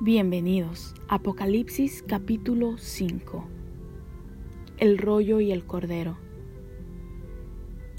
[0.00, 0.94] Bienvenidos.
[1.08, 3.44] Apocalipsis capítulo 5.
[4.76, 6.16] El rollo y el cordero.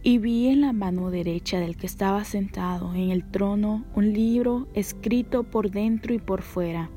[0.01, 4.69] Y vi en la mano derecha del que estaba sentado en el trono un libro
[4.73, 6.89] escrito por dentro y por fuera,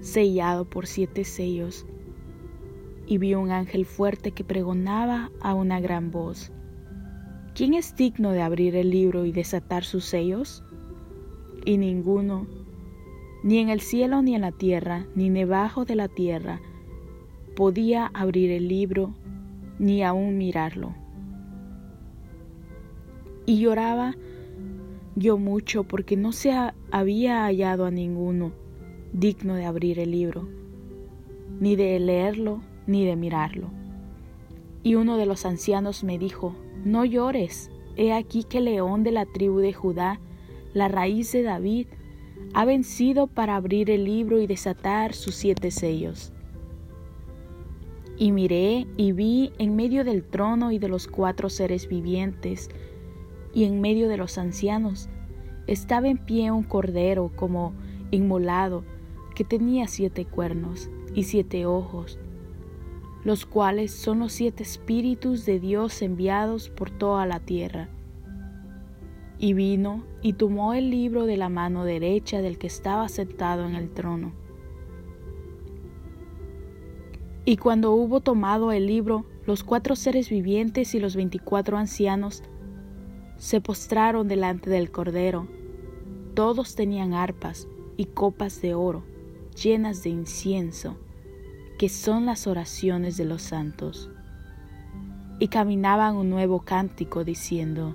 [0.00, 1.86] sellado por siete sellos.
[3.06, 6.50] Y vi un ángel fuerte que pregonaba a una gran voz.
[7.54, 10.64] ¿Quién es digno de abrir el libro y desatar sus sellos?
[11.64, 12.48] Y ninguno
[13.44, 16.62] ni en el cielo ni en la tierra, ni debajo de la tierra,
[17.54, 19.14] podía abrir el libro,
[19.78, 20.94] ni aún mirarlo.
[23.44, 24.16] Y lloraba
[25.14, 26.52] yo mucho porque no se
[26.90, 28.52] había hallado a ninguno
[29.12, 30.48] digno de abrir el libro,
[31.60, 33.68] ni de leerlo, ni de mirarlo.
[34.82, 39.26] Y uno de los ancianos me dijo, no llores, he aquí que león de la
[39.26, 40.18] tribu de Judá,
[40.72, 41.88] la raíz de David,
[42.52, 46.32] ha vencido para abrir el libro y desatar sus siete sellos.
[48.16, 52.70] Y miré y vi en medio del trono y de los cuatro seres vivientes,
[53.52, 55.08] y en medio de los ancianos,
[55.66, 57.72] estaba en pie un cordero como
[58.10, 58.84] inmolado,
[59.34, 62.18] que tenía siete cuernos y siete ojos,
[63.24, 67.88] los cuales son los siete espíritus de Dios enviados por toda la tierra.
[69.38, 73.74] Y vino y tomó el libro de la mano derecha del que estaba sentado en
[73.74, 74.32] el trono.
[77.44, 82.42] Y cuando hubo tomado el libro, los cuatro seres vivientes y los veinticuatro ancianos
[83.36, 85.46] se postraron delante del Cordero.
[86.34, 89.04] Todos tenían arpas y copas de oro
[89.54, 90.96] llenas de incienso,
[91.78, 94.10] que son las oraciones de los santos.
[95.38, 97.94] Y caminaban un nuevo cántico diciendo,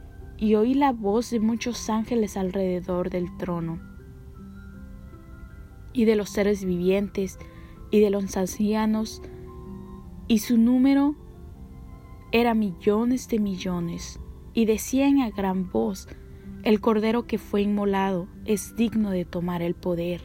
[0.41, 3.79] y oí la voz de muchos ángeles alrededor del trono,
[5.93, 7.37] y de los seres vivientes,
[7.91, 9.21] y de los ancianos,
[10.27, 11.15] y su número
[12.31, 14.19] era millones de millones,
[14.55, 16.07] y decían a gran voz,
[16.63, 20.21] el cordero que fue inmolado es digno de tomar el poder,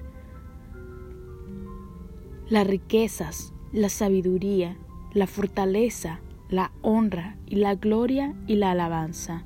[2.48, 4.78] las riquezas, la sabiduría,
[5.12, 9.44] la fortaleza, la honra y la gloria y la alabanza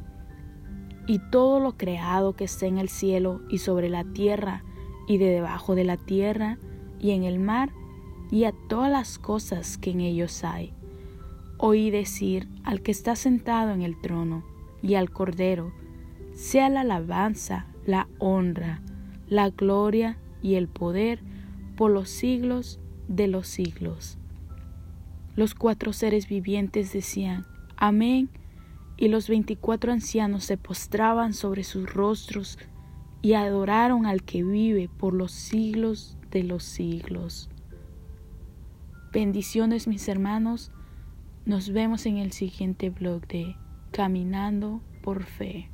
[1.11, 4.63] y todo lo creado que esté en el cielo y sobre la tierra
[5.09, 6.57] y de debajo de la tierra
[7.01, 7.73] y en el mar
[8.31, 10.73] y a todas las cosas que en ellos hay.
[11.59, 14.45] Oí decir al que está sentado en el trono
[14.85, 15.73] y al Cordero,
[16.33, 18.81] sea la alabanza, la honra,
[19.29, 21.19] la gloria y el poder
[21.77, 22.79] por los siglos
[23.09, 24.17] de los siglos.
[25.35, 28.31] Los cuatro seres vivientes decían, Amén
[29.01, 32.59] y los veinticuatro ancianos se postraban sobre sus rostros
[33.23, 37.49] y adoraron al que vive por los siglos de los siglos.
[39.11, 40.71] Bendiciones mis hermanos,
[41.47, 43.57] nos vemos en el siguiente blog de
[43.91, 45.71] Caminando por Fe.